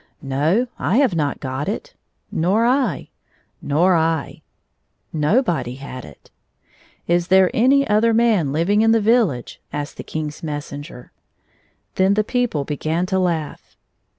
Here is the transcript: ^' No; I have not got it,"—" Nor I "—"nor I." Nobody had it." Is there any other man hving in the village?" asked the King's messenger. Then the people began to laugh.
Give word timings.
^' 0.01 0.03
No; 0.19 0.65
I 0.79 0.97
have 0.97 1.13
not 1.13 1.39
got 1.39 1.69
it,"—" 1.69 1.93
Nor 2.31 2.65
I 2.65 3.09
"—"nor 3.61 3.93
I." 3.95 4.41
Nobody 5.13 5.75
had 5.75 6.05
it." 6.05 6.31
Is 7.15 7.27
there 7.27 7.51
any 7.53 7.87
other 7.87 8.11
man 8.11 8.47
hving 8.51 8.81
in 8.81 8.93
the 8.93 8.99
village?" 8.99 9.61
asked 9.71 9.97
the 9.97 10.03
King's 10.03 10.41
messenger. 10.41 11.11
Then 11.97 12.15
the 12.15 12.23
people 12.23 12.63
began 12.65 13.05
to 13.13 13.19
laugh. 13.19 13.77